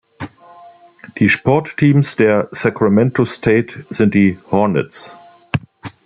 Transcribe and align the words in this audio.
Die 1.19 1.29
Sportteams 1.29 2.15
der 2.15 2.47
Sacramento 2.49 3.23
State 3.23 3.85
sind 3.91 4.15
die 4.15 4.39
"Hornets". 4.49 5.15